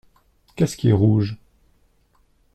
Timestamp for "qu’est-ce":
0.55-0.77